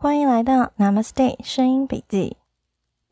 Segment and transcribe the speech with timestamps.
[0.00, 2.36] 欢迎来到 Namaste 声音笔记，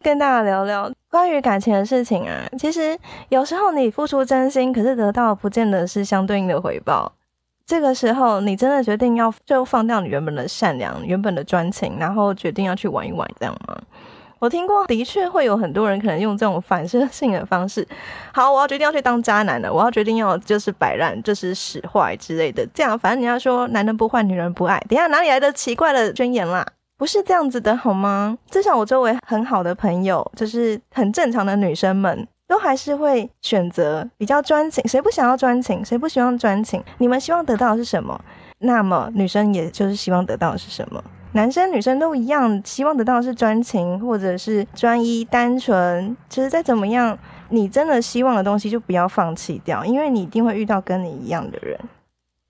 [0.02, 2.46] 跟大家聊聊关于感情的事情啊。
[2.56, 2.96] 其实
[3.28, 7.12] 有时候你付出真心，可是得到不见得是相对应的回报。
[7.66, 13.76] 这个时候，你真的决定要就放掉你原本的善良、原本的专情，然后决定要去玩一玩，这样吗？
[14.38, 17.84] 我听过，的确会有很多人可能用这种反射性的方式。
[18.32, 22.64] 好，我要决定要去当渣男了，我要决定要就是摆烂，就是使坏之类的。
[22.72, 24.78] 这样，反正你要说男人不坏，女人不爱。
[24.88, 26.64] 等下哪里来的奇怪的宣言啦？
[26.98, 28.38] 不是这样子的好吗？
[28.50, 34.86] 至少我周围很好的朋友，就是很正常的女生们，都还是会选择比较专情。
[34.88, 35.84] 谁不想要专情？
[35.84, 36.82] 谁不希望专情？
[36.98, 38.18] 你们希望得到的是什么？
[38.60, 41.04] 那么女生也就是希望得到的是什么？
[41.32, 46.16] 男生女生都一样，希望得到的是专情，或者是专一、单纯。
[46.30, 47.18] 其实再怎么样，
[47.50, 51.78] 你真的希望的东西就不要放弃掉，因为你一定会遇到跟你一样的人。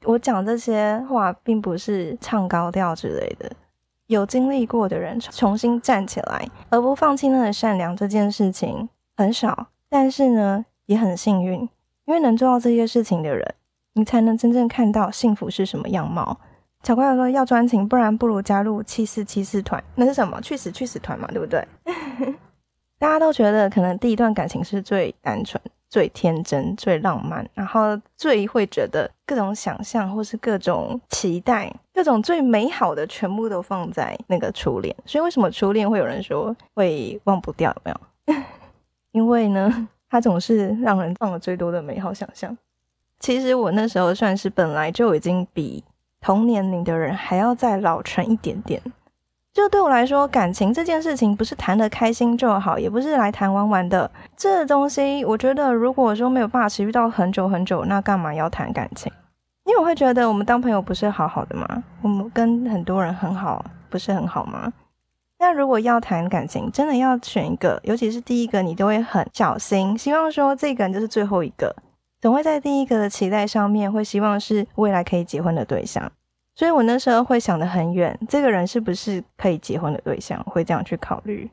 [0.04, 3.50] 我讲这些话，并不是唱高调之类的。
[4.06, 11.60] 有经历过的人重新站起来，而不放弃那个善良这件事情很少，但是呢也很幸运，
[12.04, 13.54] 因为能做到这些事情的人，
[13.94, 16.38] 你才能真正看到幸福是什么样貌。
[16.82, 20.40] 小怪说要专情，不然不如加入七四七四团，那是什么？
[20.40, 21.66] 去死去死团嘛，对不对？
[22.98, 25.60] 大家都觉得可能第一段感情是最单纯。
[25.96, 34.94] 最天真、最浪漫，然后最会觉得各种想象或是各种期待、各种最美好的，全部都放在那个初恋。
[35.06, 37.74] 所以为什么初恋会有人说会忘不掉？
[37.74, 37.90] 有没
[38.36, 38.42] 有？
[39.12, 42.54] 因为呢，它总是让人放了最多的美好想象。
[43.18, 45.82] 其实我那时候算是本来就已经比
[46.20, 48.82] 同年龄的人还要再老成一点点。
[49.56, 54.08] 就对我来说，感情这件事情不是谈的开心就好，也不是来谈玩玩的。
[54.36, 59.10] 这东西，我觉得如果说没有办法持续到很久很久，那干嘛要谈感情？
[59.64, 61.82] 因为我会觉得我们当朋友不是好好的吗？
[62.02, 64.70] 我们跟很多人很好，不是很好吗？
[65.38, 71.74] 那如果要谈感情，真的要选一个，尤其是第一个，你都会很小心，希望说这个人就是最后一个，
[72.20, 76.12] 总会在第一个的期待上面，会希望是未来可以结婚的对象。
[76.56, 80.42] 所以我那时候会想得很远，这个人是不是可以结婚的对象？
[80.44, 81.48] 会这样去考虑。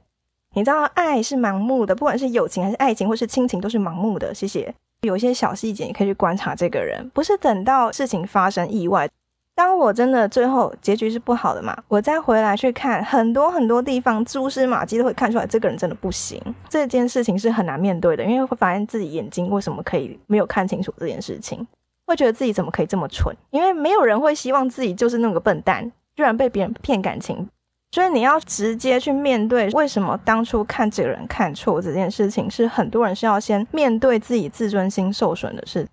[0.55, 4.33] 你知道，爱是盲目的，不管是友情还是爱情，或是亲情，都是盲目的。
[4.33, 4.73] 谢谢。
[5.01, 9.09] 有一些小细节，你可以去观察这个人，不是等到事情发生意外。
[9.55, 16.41] 当我真的最后结局是不好的嘛，我再回来去看很多很多地方蛛丝马迹，都会看出来这个人真的不行。
[16.69, 21.67] 这件事情是很难面对的，因为会发现自己眼睛为什么可以没有看清楚这件事情。
[22.05, 23.35] 会觉得自己怎么可以这么蠢？
[23.51, 27.47] 因为没有人会希望自己就是那个笨蛋，居然被别人骗感情。
[27.91, 35.87] 所以你要直接去面对，为什么当初看这个人看错这件事情，是很多人是要先面对自己自尊心受损的事。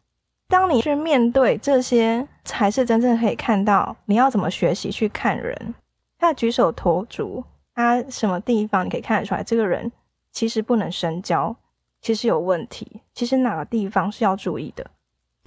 [0.48, 5.74] 当你去面对这些，才是真正可以看到你要怎么学习去看人。
[6.18, 7.44] 他举手投足，
[7.74, 9.92] 他什么地方你可以看得出来，这个人
[10.32, 11.54] 其实不能深交，
[12.00, 14.90] 其实有问题，其实哪个地方是要注意的。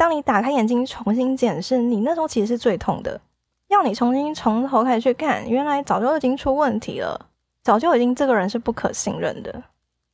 [0.03, 3.21] 当你打开眼睛重新检视，你那时候其实是最痛的。
[3.69, 7.17] 要你重新从头开始去看，原来早就已经出问题了，
[7.63, 9.63] 早就已经这个人是不可信任的。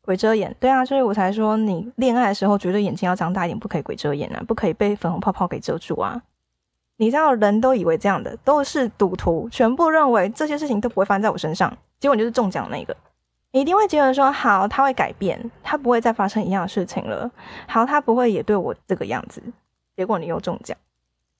[0.03, 6.21] 鬼遮眼，对啊，所以我才说你恋爱的时候绝对眼睛要张大一点，不可以鬼遮眼啊，不可以被粉红泡泡给遮住啊。
[6.97, 12.95] 你知道人都以为这样的都是赌徒，全部认为这些事情都不会发生在我身上，结果你就是中奖那个。
[13.53, 17.31] 你一定会觉得说好，他会改变，他不会再发生一样的事情了。
[17.67, 19.41] 好，他不会也对我这个样子。
[19.99, 20.77] 结果你又中奖，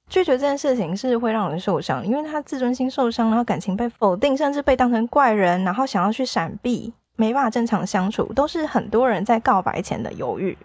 [0.09, 10.57] 拒绝这件事情是会让人受伤，因为他自尊心受伤，然后感情被否定，甚至被当成怪人，然后想要去闪避，没办法正常相处，都是很多人在告白前的犹豫，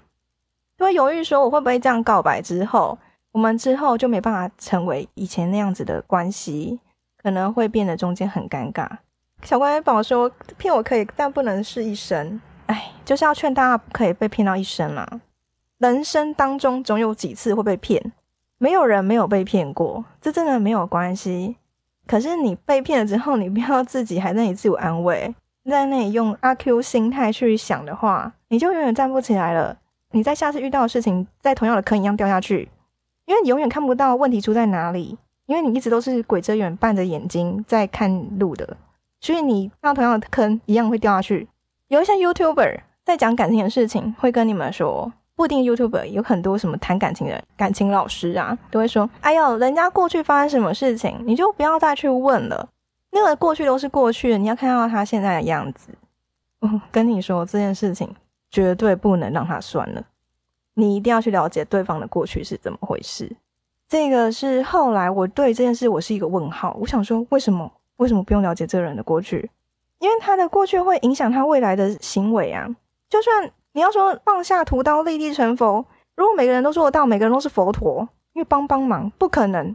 [0.76, 2.98] 都会犹豫说我会不会这样告白之后，
[3.30, 6.80] 我们之后就没办法成为以前那样子的关系，
[7.22, 8.88] 可能会变得中间很尴尬。
[9.44, 10.28] 小乖宝说
[10.58, 15.06] 骗我可以，但不能是一生，哎，就是要劝大家不可以被骗到一生嘛。
[15.78, 18.12] 人生当中总有几次会被骗，
[18.58, 21.56] 没有人没有被骗过，这真的没有关系。
[22.06, 25.34] 可是你被骗了之后，你不要自己还在那里自我安慰，
[25.68, 29.76] 在那里用阿 Q 心态去想的话，你就永远站不起来了。
[30.12, 32.68] 你在下次遇到的事情，在同样的坑一样掉下去，
[33.24, 38.76] 因为你永远看不到问题出在哪里，因为你一直都是鬼遮眼、半着眼睛在看路的，
[39.20, 41.48] 所以你到同样的坑一样会掉下去。
[41.88, 45.12] 有一些 YouTuber 在讲感情的事情，会跟你们说。
[45.36, 52.68] 不一定 YouTube 有很多什么谈感情的感情老师啊，都会说：“哎呦，人家过去发生什么事情，你就不要再去问了。
[53.10, 55.88] 那个过去都是过去的，你要看到他现在的样子。”
[56.62, 58.14] 嗯，跟你说这件事情
[58.50, 60.02] 绝对不能让他算了，
[60.74, 63.36] 你一定要去了解对方的过去是怎么回事。
[63.88, 69.50] 这个是后来我对这件事我是一个问号，我想说为什么为什么不用了解这个人的过去？
[69.98, 72.66] 因为他的过去会影响他未来的行为啊。
[73.10, 75.84] 就算你要说放下屠刀立地成佛，
[76.14, 79.74] 如果每个人都做得到，每个人都是佛陀，因为帮帮忙不可能。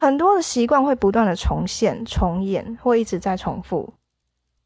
[0.00, 3.94] 很多的习惯会不断的重现、重演，会一直在重复。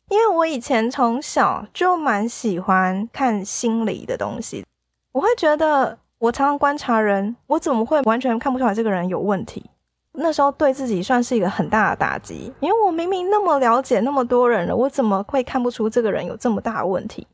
[0.09, 4.65] 因为我以前从小就蛮喜欢看心理的东西，
[5.13, 9.67] 我会觉得我常常观察人，我怎么会完全看不出来这个人有问题？
[10.13, 17.27] 那时候对自己算是一个很大的打击，因为我明明那么了解那么多人了，我怎么会看不出这个人有这么大的问题？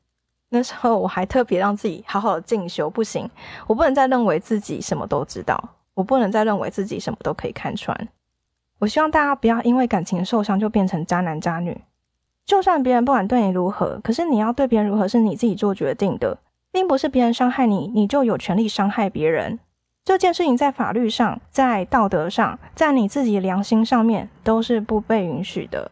[0.56, 3.28] 那时候我还特别让自己好好进修，不行，
[3.66, 5.62] 我不能再认为自己什么都知道，
[5.92, 8.08] 我不能再认为自己什么都可以看穿。
[8.78, 11.82] 我希望大家不要因为感情受伤就变成渣男渣女。
[12.46, 16.38] 就算别人不管对你如何，可是你要对别人如何是你自己做决定的，
[16.72, 19.58] 并不是别人伤害你，你就有权利伤害别人。
[20.04, 25.90] 这件事情在法律上、在道德上、在你自己良心上面都是不被允许的。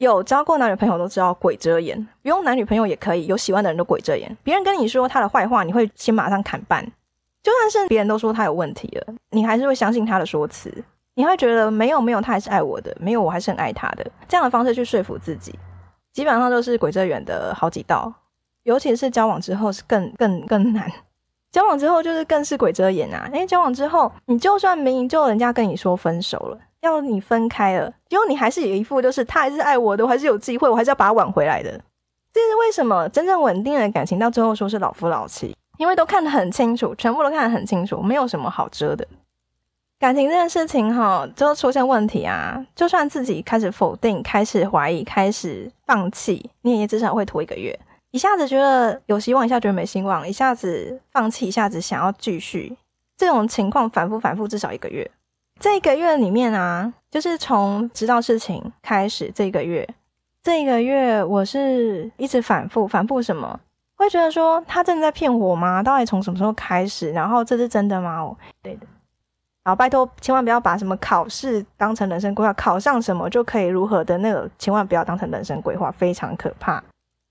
[0.00, 3.26] 有交过男女朋友都知道鬼遮眼，不用男女朋友也可以。
[3.26, 6.82] 有喜欢的人都鬼遮眼，别人跟你说他的坏话，你会先马上砍半。
[7.42, 10.72] 就算是别人都说他有问题了，你还是会相信他的说辞。
[11.14, 14.10] 你会觉得没有没有，他还是爱我的，没有我还是很爱他的。
[14.26, 15.54] 这样的方式去说服自己。
[16.14, 18.10] 基本上都是鬼遮眼的好几道，
[18.62, 20.90] 尤其是交往之后是更更更难。
[21.52, 23.28] 交往之后就是更是鬼遮眼啊！
[23.34, 31.70] 因为交往之后，你就算明明就人家跟你说分手了，要你分开了，结果你还是有一副就是他还是爱我的，我还是有机会，我还是要把他挽回来的。
[32.32, 33.08] 这是为什么？
[33.08, 39.06] 真正稳定的感情到最后说是老夫老妻，因为都看得很清楚，全部都看得很清楚，没有什么好遮的。
[39.98, 42.64] 感情这件事情，哈，就出现问题啊！
[42.74, 47.78] 就算自己开始否定、开始怀疑、开始放弃，你也至少会拖一个月。
[48.10, 52.74] 一下子觉得有希望，一下觉得没希望，一下子放弃，一下子想要继续，
[53.18, 55.10] 这种情况反复反复，至少一个月。
[55.60, 59.86] 这一个月里面啊，就是从知道事情开始，这个月，
[60.42, 63.60] 这一个月我是一直反复反复什么？
[63.94, 65.82] 会觉得说他真的在骗我吗？
[65.82, 67.12] 到底从什么时候开始？
[67.12, 68.34] 然后这是真的吗？
[68.62, 68.86] 对的。
[69.62, 76.82] 然后，拜托，千万不要把什么考试当成人生规划，考上什么就可以如何的那个，千万不要当成人生规划，非常可怕。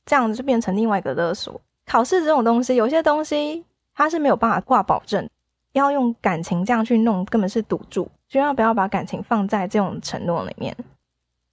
[0.06, 1.60] 这样子就变成另外一个勒索。
[1.88, 3.66] 考试这种东西，有些东西
[3.96, 5.28] 它是没有办法挂保证，
[5.74, 8.10] 要用感情这样去弄，根本是赌注。
[8.28, 10.76] 千万不要把感情放在这种承诺里面。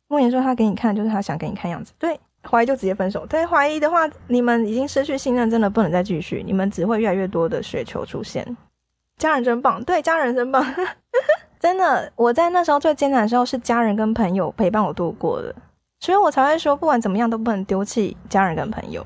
[0.08, 1.92] 莫言说他给你看，就是他想给你看样子。
[1.98, 2.18] 对，
[2.48, 3.26] 怀疑就直接分手。
[3.26, 8.56] 对，怀疑的话，你们已经失去信任，真的不能再继续，你们只会越来越多的雪球出现。
[9.16, 10.62] 家人真棒，对，家人真棒，
[11.58, 12.12] 真的。
[12.14, 15.54] 我在那时候最艰难的时候，是家人跟朋友陪伴我度过的，
[16.00, 19.04] 所以我才会说，不管怎么样都不能丢弃家人跟朋友。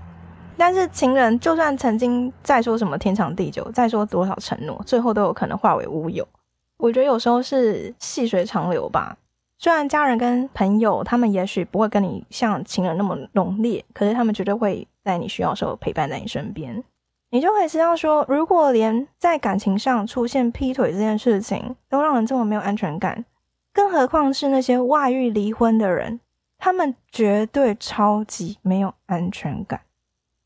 [0.60, 6.28] 但是情人，就算曾经再说什么天长地久，再说多少承诺，最后都有可能化为乌有。
[6.76, 9.16] 我觉得有时候是细水长流吧。
[9.56, 16.84] 虽然家人跟朋友，他们也许不会跟你像情人那么浓烈，可是他们绝对会在你需要的时候陪伴在你身边。
[17.30, 23.24] 你就可以知道说，如果连在感情上出现劈腿这件事情都让人这么没有安全感，
[23.72, 26.20] 更何况是那些外遇离婚的人，
[26.58, 29.80] 他们绝对超级没有安全感。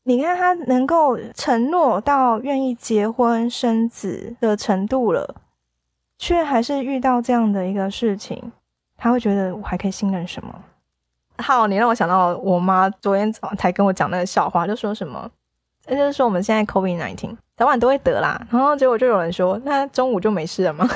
[0.07, 5.35] 你看他能够承诺到愿意结婚生子的程度了，
[6.19, 8.51] 却还是遇到这样的一个事情，
[8.95, 10.53] 他会觉得我还可以信任什么？
[11.39, 15.27] 好，你让我想到我妈昨天早上才跟我讲那个笑话，就说什么？
[15.87, 18.39] 那就是说，我们现在 COVID nineteen 早晚都会得啦。
[18.51, 20.87] 然后结果就有人说，那中午就没事了吗？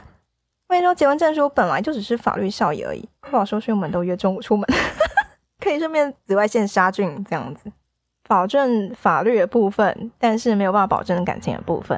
[0.68, 3.60] 我跟你说，结婚证书本来就只是法律效益而已，不好说。
[3.60, 4.66] 所以我们都约中午出门，
[5.60, 7.70] 可以顺便紫外线杀菌，这样子
[8.26, 11.96] 保证法律的部分，但是没有办法保证感情的部分。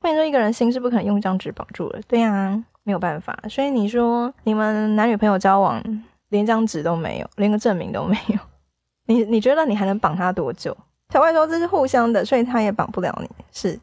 [0.00, 3.36] 我跟你说，一个人心是不可能用一张纸绑住的，对呀，没有办法。
[3.48, 5.82] 所以你说你们男女朋友交往，
[6.28, 8.38] 连张纸都没有，连个证明都没有，
[9.06, 10.76] 你你觉得你还能绑他多久？
[11.10, 13.28] 才会说这是互相的，所以他也绑不了你。
[13.50, 13.78] 是，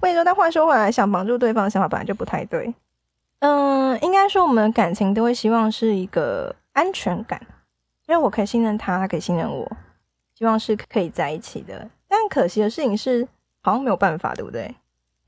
[0.00, 2.74] 我跟你说，但话说回来，想绑住对方的想法本来就不太对。
[3.40, 7.38] 嗯，应该说我们的感情都会希望是一个安全感，
[8.06, 9.70] 因为我可以信任他，他可以信任我，
[10.36, 11.88] 希望是可以在一起的。
[12.06, 13.26] 但可惜的事情是，
[13.62, 14.74] 好像没有办法，对不对？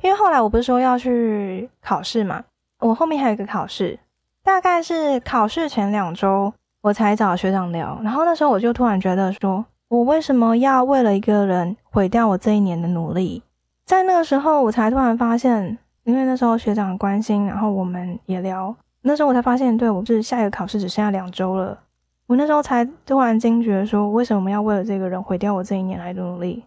[0.03, 2.45] 因为后来我不是说要去考试嘛，
[2.81, 3.99] 我后面还有一个考试，
[4.45, 9.65] 大概是考试前两周，我才找学长聊，然后那时候我就突然觉得说。
[9.88, 13.43] 我为什么要为了一个人毁掉我这一年的努力？
[13.87, 21.79] 在那个时候，我才突然发现，因为那时候学长关心，然后我们也聊，那时候我才发现，对我是下一个考试只剩下两周了。
[22.28, 26.62] 我那时候才突然惊觉，说为什么要为了这个人毁掉我这一年来的努力？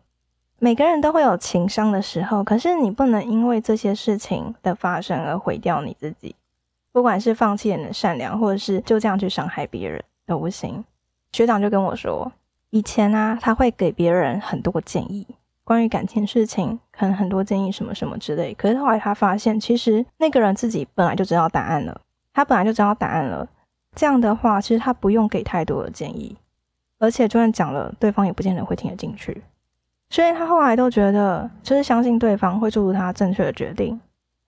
[0.58, 6.36] 每个人都会有情伤的时候，可是你不能因为这些事情的发生而毁掉你自己。
[6.92, 10.84] 不管是放弃你的善良，或者是就这样去伤害别人都不行。
[11.32, 12.32] 学长就跟我说，
[12.72, 15.28] 以前啊，他会给别人很多建议，
[15.64, 18.52] 关于感情事情，可能很多建议什么什么之类。
[18.56, 22.02] 可是后来他发现，其实那个人自己本来就知道答案了，
[22.34, 23.48] 他本来就知道答案了。
[23.96, 26.38] 这样的话，其实他不用给太多的建议，
[26.98, 29.44] 而且就算讲了，对方也不见得会听得进去。
[30.10, 34.00] 所以他后来都觉得，就是相信对方会做出他正确的决定。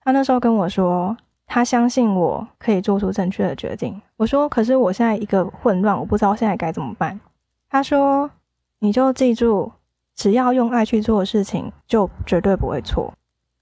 [0.02, 4.00] 他那时候跟我说，他相信我可以做出正确的决定。
[4.16, 7.18] 我说，可是我现在一个混乱，我不知道现在该怎么办。
[7.70, 8.30] 他说，
[8.80, 9.72] 你就记住，
[10.14, 13.12] 只要用爱去做的事情，就绝对不会错。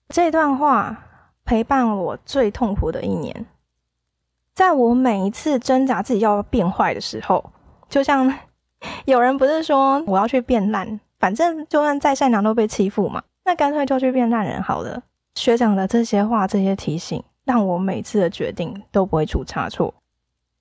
[0.08, 1.04] 这段话
[1.44, 3.46] 陪伴我最痛苦的一年。
[4.54, 7.44] 在我每一次挣扎自己要变坏的时候，
[7.88, 8.32] 就像
[9.06, 15.02] 有人不是说我要去变烂，反正就算再善良都被欺负嘛，那干脆就去变烂人好了。
[15.34, 19.94] 学长的这些话、这些提醒，让我每次的决定都不会出差错。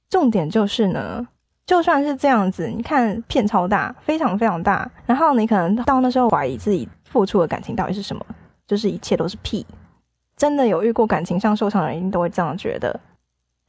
[0.10, 1.28] 重点就是呢，
[1.66, 8.26] 就算是这样子，你看片超大，非常非常大，然后你可能到那时候怀疑自己付出的感情到底是什么，
[8.66, 9.66] 就是一切都是屁。
[10.38, 12.98] 真的有遇过感情上受伤的人，一定都会这样觉得。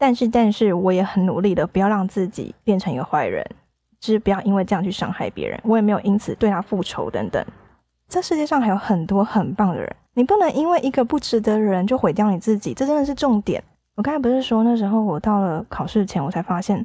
[0.02, 3.48] 但是，但是我也很努力的，不要让自己变成一个坏人，
[4.00, 5.56] 就是不要因为这样去伤害别人。
[5.62, 7.40] 我也没有因此对他复仇等等。
[8.08, 13.62] 这世界上还有很多很棒的人，你不能因为一个不值得的人就毁掉你自己，这真的是重点。
[13.94, 16.84] 我刚才不是说那时候我到了考试前，我才发现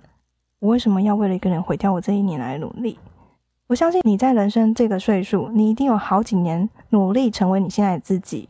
[0.60, 3.00] 我为什么要为了一个人毁掉我这一年来努力。
[3.66, 8.48] 我相信你在人生这个岁数，你一定有好几年努力成为你现在的自己。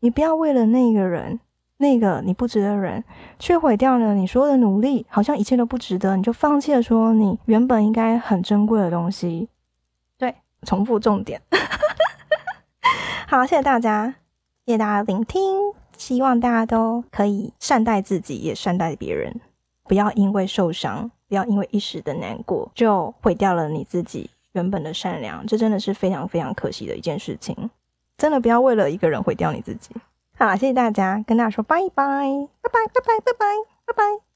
[0.00, 1.40] 你不要为了那个人。
[1.84, 3.04] 那个你不值得人，
[3.38, 9.48] 却毁掉了你所有的努力，好像一切都不值得，你就放弃了说你原本应该很珍贵的东西。
[10.16, 11.42] 对，重复重点。
[13.28, 14.14] 好，谢谢大家，
[14.64, 19.38] 谢谢大家聆听，希望大家都可以善待自己，也善待别人，
[19.84, 27.70] 不要因为受伤，不要因为一时的难过，就毁掉了你自己原本的善良，这真的是非常非常可惜的一件事情。
[28.16, 29.90] 真的不要为了一个人毁掉你自己。
[30.36, 32.04] 好，谢谢大家，跟大家说拜拜，
[32.60, 33.46] 拜拜，拜拜，拜拜，
[33.86, 34.33] 拜拜。